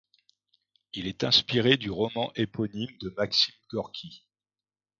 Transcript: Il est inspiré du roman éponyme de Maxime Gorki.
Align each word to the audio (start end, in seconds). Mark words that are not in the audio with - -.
Il 0.93 1.05
est 1.05 1.23
inspiré 1.23 1.77
du 1.77 1.91
roman 1.91 2.31
éponyme 2.35 2.97
de 3.01 3.13
Maxime 3.19 3.53
Gorki. 3.69 4.25